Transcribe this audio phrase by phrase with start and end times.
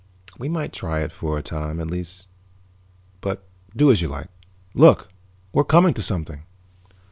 [0.39, 2.27] "We might try it for a time, at least.
[3.19, 4.29] But do as you like.
[4.73, 5.09] Look,
[5.53, 6.41] we're coming to something."